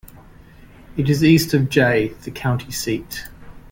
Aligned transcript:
It 0.97 1.11
is 1.11 1.23
east 1.23 1.53
of 1.53 1.69
Jay, 1.69 2.07
the 2.23 2.31
county 2.31 2.71
seat. 2.71 3.25